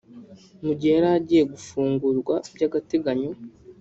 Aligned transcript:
Mu 0.65 0.71
gihe 0.79 0.93
yari 0.95 1.09
agiye 1.17 1.43
gufungurwa 1.51 2.35
by’agateganyo 2.55 3.31